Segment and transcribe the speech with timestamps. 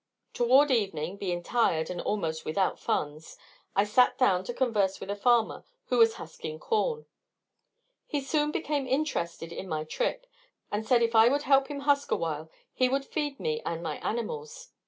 [0.33, 3.37] Toward evening, being tired and almost without funds,
[3.75, 7.05] I sat down to converse with a farmer who was husking corn.
[8.07, 10.25] He soon became interested in my trip,
[10.71, 13.97] and said if I would help him husk awhile he would feed me and my
[13.97, 14.69] animals.